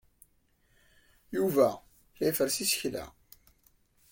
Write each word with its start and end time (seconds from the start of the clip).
Yuba 1.35 1.69
la 2.17 2.25
iferres 2.31 2.57
isekla. 2.65 3.05